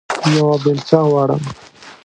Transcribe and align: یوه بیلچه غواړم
یوه 0.35 0.55
بیلچه 0.63 0.99
غواړم 1.11 1.41